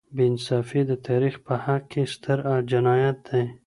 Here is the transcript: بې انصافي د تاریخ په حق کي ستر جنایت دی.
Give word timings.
بې 0.15 0.23
انصافي 0.31 0.81
د 0.87 0.91
تاریخ 1.07 1.35
په 1.45 1.53
حق 1.63 1.83
کي 1.91 2.03
ستر 2.13 2.37
جنایت 2.71 3.17
دی. 3.29 3.43